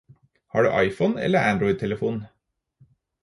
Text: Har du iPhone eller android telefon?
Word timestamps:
Har 0.47 0.63
du 0.63 0.81
iPhone 0.87 1.21
eller 1.21 1.49
android 1.51 1.79
telefon? 1.79 2.23